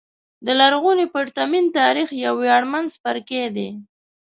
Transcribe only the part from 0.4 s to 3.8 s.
د لرغوني پرتمین تاریخ یو ویاړمن څپرکی دی.